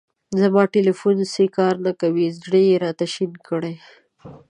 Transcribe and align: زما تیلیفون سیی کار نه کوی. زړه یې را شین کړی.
زما 0.39 0.63
تیلیفون 0.75 1.17
سیی 1.33 1.47
کار 1.57 1.75
نه 1.85 1.91
کوی. 1.99 2.27
زړه 2.41 2.59
یې 2.67 2.75
را 2.81 2.91
شین 3.13 3.31
کړی. 3.47 3.73